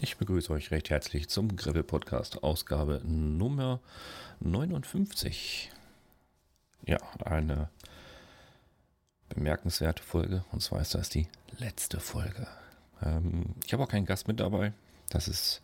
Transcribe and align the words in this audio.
Ich 0.00 0.16
begrüße 0.16 0.50
euch 0.52 0.70
recht 0.70 0.88
herzlich 0.88 1.28
zum 1.28 1.54
Griffel 1.54 1.82
Podcast, 1.82 2.42
Ausgabe 2.42 3.02
Nummer 3.04 3.78
59. 4.40 5.70
Ja, 6.86 6.96
eine 7.22 7.68
bemerkenswerte 9.28 10.02
Folge, 10.02 10.46
und 10.50 10.62
zwar 10.62 10.80
ist 10.80 10.94
das 10.94 11.10
die 11.10 11.28
letzte 11.58 12.00
Folge. 12.00 12.46
Ähm, 13.02 13.54
ich 13.66 13.74
habe 13.74 13.82
auch 13.82 13.88
keinen 13.88 14.06
Gast 14.06 14.28
mit 14.28 14.40
dabei. 14.40 14.72
Das 15.10 15.28
ist 15.28 15.60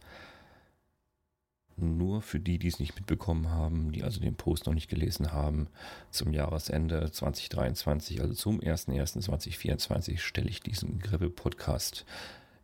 nur 1.77 2.21
für 2.21 2.39
die, 2.39 2.59
die 2.59 2.69
es 2.69 2.81
nicht 2.81 2.97
mitbekommen 2.97 3.49
haben, 3.49 3.93
die 3.93 4.03
also 4.03 4.21
den 4.21 4.37
Post 4.37 4.67
noch 4.67 4.75
nicht 4.75 4.91
gelesen 4.91 5.33
haben. 5.33 5.69
Zum 6.11 6.35
Jahresende 6.35 7.11
2023, 7.11 8.21
also 8.21 8.35
zum 8.35 8.61
01.01.2024, 8.61 10.19
stelle 10.19 10.51
ich 10.51 10.61
diesen 10.61 10.99
Griffel 10.99 11.31
Podcast 11.31 12.05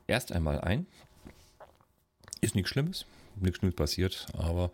erst 0.06 0.30
einmal 0.30 0.60
ein 0.60 0.86
ist 2.44 2.54
nichts 2.54 2.70
Schlimmes, 2.70 3.06
nichts 3.36 3.58
Schlimmes 3.58 3.74
passiert, 3.74 4.26
aber 4.36 4.70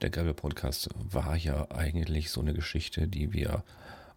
der 0.00 0.10
Gravel 0.10 0.34
Podcast 0.34 0.88
war 0.94 1.36
ja 1.36 1.70
eigentlich 1.70 2.30
so 2.30 2.40
eine 2.40 2.52
Geschichte, 2.52 3.06
die 3.06 3.32
wir 3.32 3.62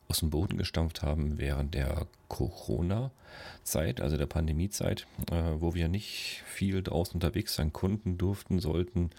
aus 0.07 0.19
dem 0.19 0.29
Boden 0.29 0.57
gestampft 0.57 1.01
haben 1.01 1.37
während 1.37 1.73
der 1.73 2.07
Corona-Zeit, 2.27 4.01
also 4.01 4.17
der 4.17 4.25
Pandemie-Zeit, 4.25 5.07
äh, 5.31 5.53
wo 5.57 5.73
wir 5.73 5.87
nicht 5.87 6.43
viel 6.45 6.81
draußen 6.81 7.13
unterwegs 7.15 7.55
sein 7.55 7.73
konnten, 7.73 8.17
durften, 8.17 8.59
sollten. 8.59 9.11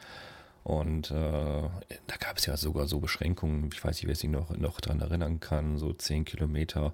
Und 0.65 1.13
äh, 1.13 1.15
da 1.15 2.17
gab 2.19 2.39
es 2.39 2.47
ja 2.47 2.57
sogar 2.57 2.89
so 2.89 2.99
Beschränkungen, 2.99 3.71
ich 3.73 3.85
weiß 3.85 3.97
nicht, 3.97 4.09
wer 4.09 4.17
sich 4.17 4.31
noch, 4.31 4.57
noch 4.57 4.81
daran 4.81 5.01
erinnern 5.01 5.39
kann, 5.39 5.79
so 5.79 5.93
10 5.93 6.25
Kilometer 6.25 6.93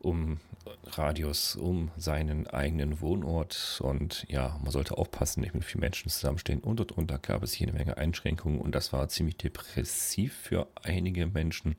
um 0.00 0.38
Radius 0.84 1.56
um 1.56 1.90
seinen 1.96 2.46
eigenen 2.46 3.00
Wohnort 3.00 3.80
und 3.82 4.26
ja, 4.28 4.58
man 4.62 4.70
sollte 4.70 4.98
aufpassen, 4.98 5.40
nicht 5.40 5.54
mit 5.54 5.64
vielen 5.64 5.80
Menschen 5.80 6.10
zusammenstehen 6.10 6.60
und 6.60 6.92
und 6.92 7.10
da 7.10 7.16
gab 7.16 7.42
es 7.42 7.52
hier 7.52 7.68
eine 7.68 7.78
Menge 7.78 7.96
Einschränkungen 7.96 8.60
und 8.60 8.74
das 8.74 8.92
war 8.92 9.08
ziemlich 9.08 9.36
depressiv 9.36 10.34
für 10.34 10.68
einige 10.82 11.26
Menschen 11.26 11.76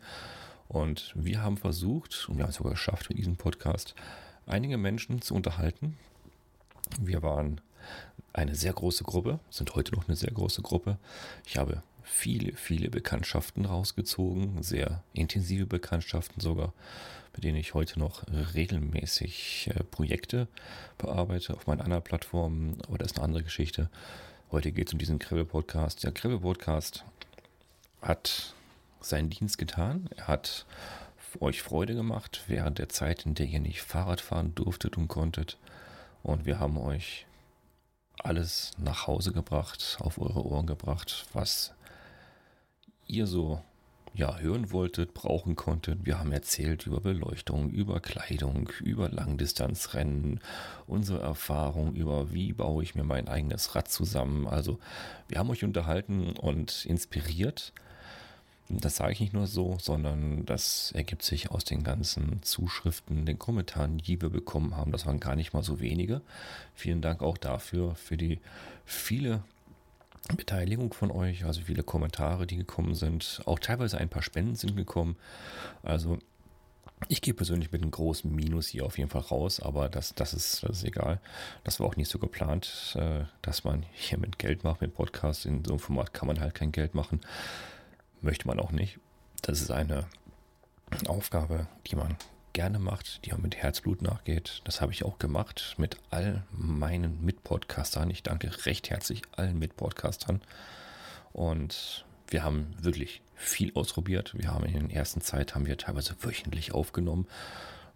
und 0.68 1.14
wir 1.16 1.42
haben 1.42 1.58
versucht 1.58 2.28
und 2.30 2.38
wir 2.38 2.44
haben 2.44 2.50
es 2.50 2.58
sogar 2.58 2.74
geschafft 2.74 3.10
mit 3.10 3.18
diesem 3.18 3.38
Podcast, 3.38 3.96
einige 4.46 4.78
Menschen 4.78 5.22
zu 5.22 5.36
unterhalten. 5.36 5.98
Wir 7.00 7.22
waren 7.22 7.62
eine 8.34 8.56
sehr 8.56 8.74
große 8.74 9.04
Gruppe, 9.04 9.40
sind 9.50 9.76
heute 9.76 9.94
noch 9.96 10.08
eine 10.08 10.16
sehr 10.16 10.32
große 10.32 10.62
Gruppe. 10.62 10.98
Ich 11.46 11.58
habe 11.58 11.84
viele, 12.10 12.54
viele 12.54 12.90
Bekanntschaften 12.90 13.66
rausgezogen, 13.66 14.64
sehr 14.64 15.04
intensive 15.14 15.66
Bekanntschaften 15.66 16.42
sogar, 16.42 16.74
mit 17.34 17.44
denen 17.44 17.58
ich 17.58 17.74
heute 17.74 18.00
noch 18.00 18.24
regelmäßig 18.54 19.70
äh, 19.74 19.84
Projekte 19.84 20.48
bearbeite 20.98 21.54
auf 21.54 21.68
meinen 21.68 21.82
anderen 21.82 22.04
Plattformen, 22.04 22.82
aber 22.88 22.98
das 22.98 23.12
ist 23.12 23.18
eine 23.18 23.26
andere 23.26 23.44
Geschichte. 23.44 23.90
Heute 24.52 24.72
geht 24.72 24.88
es 24.88 24.94
um 24.94 25.00
diesen 25.00 25.20
Kribbel-Podcast. 25.20 26.04
Der 26.04 26.12
Kribbel-Podcast 26.12 27.06
hat 28.02 28.56
seinen 29.00 29.30
Dienst 29.30 29.58
getan. 29.58 30.10
Er 30.18 30.28
hat 30.28 30.66
euch 31.40 31.62
Freude 31.62 31.94
gemacht 31.94 32.44
während 32.48 32.80
der 32.80 32.90
Zeit, 32.90 33.26
in 33.26 33.36
der 33.36 33.46
ihr 33.46 33.60
nicht 33.60 33.82
Fahrrad 33.82 34.20
fahren 34.20 34.56
durftet 34.56 34.98
und 34.98 35.08
konntet. 35.08 35.58
Und 36.24 36.46
wir 36.46 36.60
haben 36.60 36.78
euch 36.78 37.28
alles 38.18 38.72
nach 38.78 39.08
Hause 39.08 39.32
gebracht, 39.32 40.00
auf 40.02 40.18
eure 40.18 40.46
Ohren 40.46 40.66
gebracht, 40.66 41.28
was 41.34 41.74
ihr 43.10 43.28
so 43.28 43.62
ja, 44.14 44.38
hören 44.38 44.72
wolltet, 44.72 45.14
brauchen 45.14 45.56
konntet. 45.56 46.06
Wir 46.06 46.20
haben 46.20 46.32
erzählt 46.32 46.86
über 46.88 47.00
Beleuchtung, 47.00 47.70
über 47.70 48.00
Kleidung, 48.00 48.70
über 48.82 49.10
Langdistanzrennen, 49.10 50.40
unsere 50.88 51.22
Erfahrung 51.22 51.94
über 51.94 52.34
wie 52.34 52.54
baue 52.54 52.84
ich 52.84 52.96
mir 52.96 53.04
mein 53.04 53.28
eigenes 53.28 53.76
Rad 53.76 53.90
zusammen. 53.90 54.48
Also 54.48 54.80
wir 55.28 55.40
haben 55.40 55.50
euch 55.50 55.64
unterhalten 55.64 56.32
und 56.34 56.86
inspiriert. 56.86 57.72
Das 58.68 58.98
sage 58.98 59.14
ich 59.14 59.20
nicht 59.20 59.34
nur 59.34 59.48
so, 59.48 59.78
sondern 59.80 60.46
das 60.46 60.92
ergibt 60.92 61.24
sich 61.24 61.50
aus 61.50 61.64
den 61.64 61.84
ganzen 61.84 62.44
Zuschriften, 62.44 63.26
den 63.26 63.40
Kommentaren, 63.40 63.98
die 63.98 64.22
wir 64.22 64.30
bekommen 64.30 64.76
haben. 64.76 64.92
Das 64.92 65.08
waren 65.08 65.20
gar 65.20 65.36
nicht 65.36 65.54
mal 65.54 65.64
so 65.64 65.80
wenige. 65.80 66.22
Vielen 66.76 67.02
Dank 67.02 67.24
auch 67.24 67.38
dafür, 67.38 67.96
für 67.96 68.18
die 68.18 68.40
viele 68.86 69.44
Beteiligung 70.36 70.94
von 70.94 71.12
euch, 71.12 71.46
also 71.46 71.62
viele 71.62 71.84
Kommentare, 71.84 72.46
die 72.46 72.58
gekommen 72.58 72.94
sind. 72.94 73.42
Auch 73.46 73.60
teilweise 73.60 73.98
ein 73.98 74.10
paar 74.10 74.22
Spenden 74.22 74.56
sind 74.56 74.76
gekommen. 74.76 75.16
Also 75.82 76.20
ich 77.08 77.22
gehe 77.22 77.34
persönlich 77.34 77.72
mit 77.72 77.82
einem 77.82 77.92
großen 77.92 78.34
Minus 78.34 78.68
hier 78.68 78.86
auf 78.86 78.98
jeden 78.98 79.10
Fall 79.10 79.22
raus, 79.22 79.62
aber 79.62 79.88
das, 79.90 80.14
das, 80.16 80.34
ist, 80.34 80.64
das 80.64 80.80
ist 80.80 80.84
egal. 80.84 81.20
Das 81.64 81.80
war 81.80 81.88
auch 81.88 81.96
nicht 81.96 82.10
so 82.10 82.20
geplant, 82.20 82.96
äh, 83.00 83.24
dass 83.42 83.64
man 83.64 83.86
hier 83.94 84.18
mit 84.18 84.38
Geld 84.38 84.64
macht, 84.64 84.82
mit 84.82 84.94
Podcasts. 84.94 85.46
In 85.46 85.64
so 85.64 85.72
einem 85.72 85.80
Format 85.80 86.14
kann 86.14 86.28
man 86.28 86.40
halt 86.40 86.56
kein 86.56 86.72
Geld 86.72 86.94
machen. 86.94 87.22
Möchte 88.22 88.48
man 88.48 88.60
auch 88.60 88.72
nicht. 88.72 89.00
Das 89.42 89.62
ist 89.62 89.72
eine 89.72 90.06
Aufgabe, 91.08 91.68
die 91.88 91.96
man 91.96 92.18
gerne 92.60 92.78
macht, 92.78 93.24
die 93.24 93.32
man 93.32 93.42
mit 93.42 93.56
Herzblut 93.56 94.02
nachgeht. 94.02 94.60
Das 94.66 94.82
habe 94.82 94.92
ich 94.92 95.06
auch 95.06 95.18
gemacht 95.18 95.76
mit 95.78 95.96
all 96.10 96.44
meinen 96.52 97.24
Mitpodcastern. 97.24 98.10
Ich 98.10 98.22
danke 98.22 98.52
recht 98.66 98.90
herzlich 98.90 99.22
allen 99.32 99.58
Mitpodcastern. 99.58 100.42
Und 101.32 102.04
wir 102.28 102.44
haben 102.44 102.76
wirklich 102.78 103.22
viel 103.34 103.72
ausprobiert. 103.76 104.38
Wir 104.38 104.52
haben 104.52 104.66
in 104.66 104.90
der 104.90 104.98
ersten 104.98 105.22
Zeit 105.22 105.56
haben 105.56 105.68
wir 105.68 105.78
teilweise 105.78 106.18
wöchentlich 106.20 106.74
aufgenommen. 106.74 107.28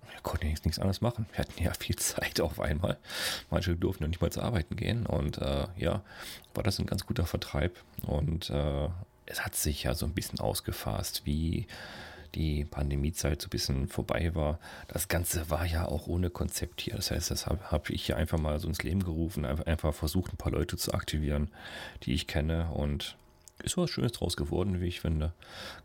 Wir 0.09 0.21
konnten 0.21 0.47
jetzt 0.47 0.63
nichts 0.63 0.79
anderes 0.79 1.01
machen. 1.01 1.25
Wir 1.33 1.39
hatten 1.39 1.61
ja 1.61 1.73
viel 1.73 1.97
Zeit 1.97 2.39
auf 2.39 2.61
einmal. 2.61 2.97
Manche 3.49 3.75
durften 3.75 4.03
ja 4.05 4.07
nicht 4.07 4.21
mal 4.21 4.31
zu 4.31 4.41
arbeiten 4.41 4.77
gehen. 4.77 5.05
Und 5.05 5.39
äh, 5.39 5.67
ja, 5.75 6.03
war 6.53 6.63
das 6.63 6.79
ein 6.79 6.85
ganz 6.85 7.05
guter 7.05 7.25
Vertreib. 7.25 7.75
Und 8.03 8.49
äh, 8.49 8.87
es 9.25 9.43
hat 9.43 9.55
sich 9.55 9.83
ja 9.83 9.93
so 9.93 10.05
ein 10.05 10.13
bisschen 10.13 10.39
ausgefasst, 10.39 11.23
wie 11.25 11.67
die 12.35 12.65
Pandemiezeit 12.65 13.41
so 13.41 13.47
ein 13.47 13.49
bisschen 13.49 13.87
vorbei 13.87 14.33
war. 14.33 14.59
Das 14.87 15.07
Ganze 15.07 15.49
war 15.49 15.65
ja 15.65 15.85
auch 15.85 16.07
ohne 16.07 16.29
Konzept 16.29 16.81
hier. 16.81 16.95
Das 16.95 17.11
heißt, 17.11 17.31
das 17.31 17.45
habe 17.45 17.71
hab 17.71 17.89
ich 17.89 18.05
hier 18.05 18.17
einfach 18.17 18.39
mal 18.39 18.59
so 18.59 18.67
ins 18.67 18.83
Leben 18.83 19.03
gerufen, 19.03 19.45
einfach, 19.45 19.65
einfach 19.65 19.93
versucht, 19.93 20.33
ein 20.33 20.37
paar 20.37 20.51
Leute 20.51 20.77
zu 20.77 20.93
aktivieren, 20.93 21.51
die 22.03 22.13
ich 22.13 22.27
kenne 22.27 22.71
und 22.71 23.17
ist 23.61 23.77
was 23.77 23.89
Schönes 23.89 24.13
draus 24.13 24.35
geworden, 24.35 24.81
wie 24.81 24.87
ich 24.87 24.99
finde. 24.99 25.33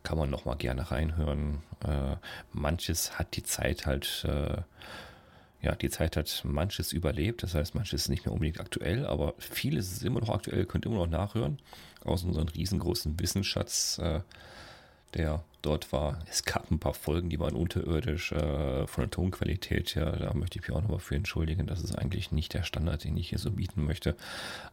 Kann 0.02 0.18
man 0.18 0.30
noch 0.30 0.44
mal 0.44 0.56
gerne 0.56 0.90
reinhören. 0.90 1.62
Äh, 1.84 2.16
manches 2.52 3.18
hat 3.18 3.36
die 3.36 3.42
Zeit 3.42 3.86
halt, 3.86 4.24
äh, 4.26 4.62
ja, 5.60 5.74
die 5.74 5.90
Zeit 5.90 6.16
hat 6.16 6.42
manches 6.44 6.92
überlebt. 6.92 7.42
Das 7.42 7.54
heißt, 7.54 7.74
manches 7.74 8.02
ist 8.02 8.08
nicht 8.08 8.24
mehr 8.24 8.32
unbedingt 8.32 8.60
aktuell, 8.60 9.06
aber 9.06 9.34
vieles 9.38 9.92
ist 9.92 10.02
immer 10.02 10.20
noch 10.20 10.30
aktuell, 10.30 10.64
könnt 10.66 10.86
immer 10.86 10.96
noch 10.96 11.06
nachhören. 11.06 11.58
Aus 12.04 12.24
unserem 12.24 12.48
riesengroßen 12.48 13.20
Wissensschatz, 13.20 13.98
äh, 13.98 14.20
der 15.14 15.44
dort 15.62 15.92
war. 15.92 16.18
Es 16.30 16.44
gab 16.44 16.70
ein 16.70 16.78
paar 16.78 16.94
Folgen, 16.94 17.30
die 17.30 17.40
waren 17.40 17.54
unterirdisch 17.54 18.32
äh, 18.32 18.86
von 18.86 19.02
der 19.04 19.10
Tonqualität 19.10 19.96
her. 19.96 20.12
Da 20.12 20.34
möchte 20.34 20.58
ich 20.58 20.68
mich 20.68 20.76
auch 20.76 20.82
nochmal 20.82 21.00
für 21.00 21.16
entschuldigen. 21.16 21.66
Das 21.66 21.82
ist 21.82 21.96
eigentlich 21.96 22.32
nicht 22.32 22.54
der 22.54 22.62
Standard, 22.62 23.04
den 23.04 23.16
ich 23.16 23.30
hier 23.30 23.38
so 23.38 23.50
bieten 23.50 23.84
möchte. 23.84 24.16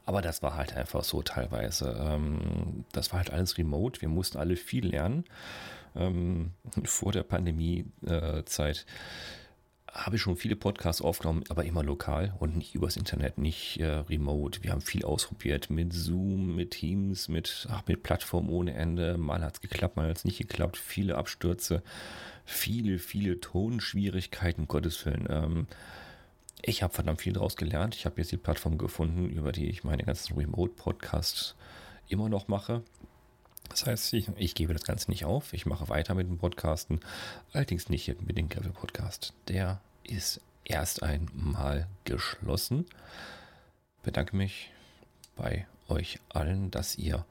Aber 0.05 0.21
das 0.21 0.43
war 0.43 0.55
halt 0.55 0.75
einfach 0.75 1.03
so 1.03 1.21
teilweise. 1.21 1.97
Ähm, 1.99 2.85
das 2.91 3.11
war 3.11 3.19
halt 3.19 3.31
alles 3.31 3.57
remote. 3.57 4.01
Wir 4.01 4.09
mussten 4.09 4.37
alle 4.37 4.55
viel 4.55 4.87
lernen. 4.87 5.25
Ähm, 5.95 6.51
vor 6.83 7.11
der 7.11 7.23
Pandemie-Zeit. 7.23 8.77
Äh, 8.77 8.91
habe 9.95 10.17
schon 10.17 10.35
viele 10.35 10.57
Podcasts 10.57 11.01
aufgenommen, 11.01 11.43
aber 11.47 11.63
immer 11.63 11.81
lokal 11.81 12.35
und 12.39 12.57
nicht 12.57 12.75
übers 12.75 12.97
Internet, 12.97 13.37
nicht 13.37 13.79
äh, 13.79 13.85
remote. 13.85 14.61
Wir 14.61 14.71
haben 14.71 14.81
viel 14.81 15.05
ausprobiert 15.05 15.69
mit 15.69 15.93
Zoom, 15.93 16.55
mit 16.55 16.71
Teams, 16.71 17.29
mit, 17.29 17.67
ach, 17.71 17.83
mit 17.87 18.03
Plattformen 18.03 18.49
ohne 18.49 18.73
Ende. 18.73 19.17
Mal 19.17 19.41
hat 19.41 19.55
es 19.55 19.61
geklappt, 19.61 19.95
mal 19.95 20.09
hat 20.09 20.17
es 20.17 20.25
nicht 20.25 20.37
geklappt. 20.37 20.75
Viele 20.75 21.15
Abstürze, 21.15 21.81
viele, 22.43 22.99
viele 22.99 23.39
Tonschwierigkeiten, 23.39 24.67
Gottes 24.67 25.05
Willen. 25.05 25.27
Ähm, 25.29 25.67
ich 26.61 26.83
habe 26.83 26.93
verdammt 26.93 27.21
viel 27.21 27.33
daraus 27.33 27.55
gelernt. 27.55 27.95
Ich 27.95 28.05
habe 28.05 28.19
jetzt 28.19 28.31
die 28.33 28.37
Plattform 28.37 28.77
gefunden, 28.77 29.29
über 29.29 29.53
die 29.53 29.69
ich 29.69 29.85
meine 29.85 30.03
ganzen 30.03 30.37
Remote-Podcasts 30.37 31.55
immer 32.09 32.27
noch 32.27 32.49
mache. 32.49 32.83
Das 33.69 33.85
heißt, 33.85 34.13
ich, 34.13 34.29
ich, 34.37 34.55
gebe 34.55 34.73
das 34.73 34.83
Ganze 34.83 35.11
nicht 35.11 35.25
auf. 35.25 35.53
Ich 35.53 35.65
mache 35.65 35.89
weiter 35.89 36.13
mit 36.13 36.27
dem 36.27 36.37
Podcasten. 36.37 36.99
Allerdings 37.53 37.89
nicht 37.89 38.21
mit 38.21 38.37
dem 38.37 38.49
Gravel 38.49 38.71
Podcast. 38.71 39.33
Der 39.47 39.81
ist 40.03 40.41
erst 40.63 41.03
einmal 41.03 41.87
geschlossen. 42.03 42.85
Bedanke 44.03 44.35
mich 44.35 44.71
bei 45.35 45.67
euch 45.87 46.19
allen, 46.29 46.71
dass 46.71 46.97
ihr 46.97 47.25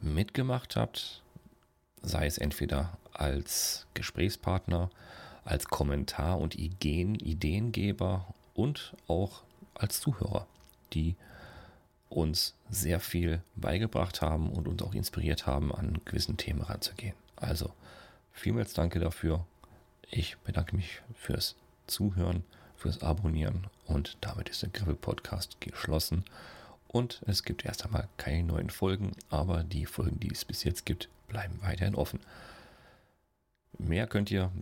mitgemacht 0.00 0.76
habt. 0.76 1.22
Sei 2.02 2.26
es 2.26 2.38
entweder 2.38 2.96
als 3.12 3.86
Gesprächspartner, 3.94 4.90
als 5.44 5.66
Kommentar 5.66 6.38
und 6.38 6.54
Ideen, 6.54 7.14
Ideengeber 7.14 8.26
und 8.54 8.94
auch 9.08 9.42
als 9.74 10.00
Zuhörer, 10.00 10.46
die 10.92 11.16
uns 12.12 12.54
sehr 12.70 13.00
viel 13.00 13.42
beigebracht 13.56 14.22
haben 14.22 14.50
und 14.50 14.68
uns 14.68 14.82
auch 14.82 14.94
inspiriert 14.94 15.46
haben, 15.46 15.74
an 15.74 16.00
gewissen 16.04 16.36
Themen 16.36 16.62
ranzugehen. 16.62 17.14
Also, 17.36 17.72
vielmals 18.32 18.74
danke 18.74 18.98
dafür. 19.00 19.44
Ich 20.10 20.36
bedanke 20.38 20.76
mich 20.76 21.02
fürs 21.14 21.56
Zuhören, 21.86 22.44
fürs 22.76 23.02
Abonnieren 23.02 23.66
und 23.86 24.16
damit 24.20 24.48
ist 24.48 24.62
der 24.62 24.70
Griffel 24.70 24.94
Podcast 24.94 25.60
geschlossen 25.60 26.24
Und 26.92 27.22
es 27.26 27.42
gibt 27.42 27.64
erst 27.64 27.84
einmal 27.86 28.08
keine 28.18 28.44
neuen 28.44 28.68
Folgen, 28.70 29.12
aber 29.30 29.64
die 29.64 29.86
Folgen, 29.86 30.20
die 30.20 30.30
es 30.30 30.44
bis 30.44 30.62
jetzt 30.62 30.84
gibt, 30.84 31.08
bleiben 31.26 31.58
weiterhin 31.62 31.94
offen. 31.94 32.20
Mehr 33.78 34.06
könnt 34.06 34.30
ihr 34.30 34.52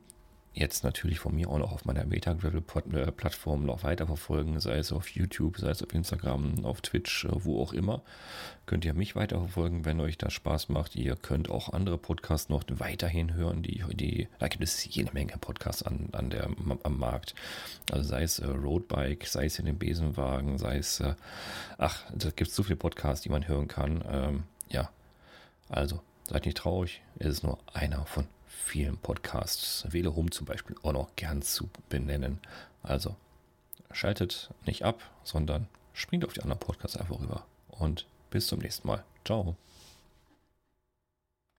jetzt 0.52 0.82
natürlich 0.82 1.20
von 1.20 1.34
mir 1.34 1.48
auch 1.48 1.58
noch 1.58 1.72
auf 1.72 1.84
meiner 1.84 2.04
Meta-Gravel-Plattform 2.04 3.64
noch 3.64 3.84
weiter 3.84 4.06
verfolgen, 4.06 4.58
sei 4.60 4.78
es 4.78 4.92
auf 4.92 5.08
YouTube, 5.08 5.58
sei 5.58 5.70
es 5.70 5.82
auf 5.82 5.94
Instagram, 5.94 6.64
auf 6.64 6.80
Twitch, 6.80 7.24
äh, 7.24 7.28
wo 7.32 7.62
auch 7.62 7.72
immer. 7.72 8.02
Könnt 8.66 8.84
ihr 8.84 8.94
mich 8.94 9.16
weiterverfolgen, 9.16 9.84
wenn 9.84 10.00
euch 10.00 10.18
das 10.18 10.32
Spaß 10.32 10.68
macht. 10.68 10.96
Ihr 10.96 11.16
könnt 11.16 11.50
auch 11.50 11.72
andere 11.72 11.98
Podcasts 11.98 12.48
noch 12.48 12.64
weiterhin 12.68 13.34
hören, 13.34 13.62
die, 13.62 13.82
die 13.94 14.28
da 14.38 14.48
gibt 14.48 14.62
es 14.62 14.84
jede 14.84 15.12
Menge 15.12 15.36
Podcasts 15.40 15.82
an, 15.82 16.08
an 16.12 16.30
der, 16.30 16.48
am 16.82 16.98
Markt. 16.98 17.34
Also 17.90 18.08
sei 18.08 18.22
es 18.22 18.38
äh, 18.38 18.46
Roadbike, 18.46 19.26
sei 19.26 19.46
es 19.46 19.58
in 19.58 19.66
den 19.66 19.78
Besenwagen, 19.78 20.58
sei 20.58 20.78
es, 20.78 21.00
äh, 21.00 21.14
ach, 21.78 22.04
da 22.12 22.30
gibt 22.30 22.50
es 22.50 22.56
so 22.56 22.62
viele 22.62 22.76
Podcasts, 22.76 23.22
die 23.22 23.30
man 23.30 23.46
hören 23.46 23.68
kann. 23.68 24.04
Ähm, 24.10 24.42
ja, 24.68 24.90
also 25.68 26.00
seid 26.28 26.44
nicht 26.44 26.58
traurig, 26.58 27.02
es 27.18 27.28
ist 27.28 27.42
nur 27.42 27.58
einer 27.72 28.04
von 28.06 28.26
vielen 28.50 28.98
Podcasts, 28.98 29.86
Wähle 29.90 30.14
Home 30.14 30.30
zum 30.30 30.46
Beispiel, 30.46 30.76
auch 30.82 30.92
noch 30.92 31.16
gern 31.16 31.42
zu 31.42 31.70
benennen. 31.88 32.40
Also 32.82 33.16
schaltet 33.92 34.50
nicht 34.66 34.84
ab, 34.84 35.00
sondern 35.24 35.68
springt 35.92 36.24
auf 36.24 36.32
die 36.32 36.42
anderen 36.42 36.60
Podcasts 36.60 36.96
einfach 36.96 37.20
rüber. 37.20 37.44
Und 37.68 38.06
bis 38.30 38.46
zum 38.46 38.60
nächsten 38.60 38.86
Mal. 38.86 39.04
Ciao. 39.24 39.56